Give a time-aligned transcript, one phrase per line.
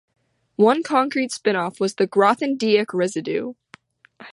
[0.55, 3.53] One concrete spin-off was the Grothendieck residue.